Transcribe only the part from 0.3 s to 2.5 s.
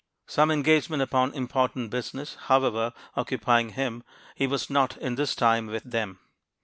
engagement upon important business,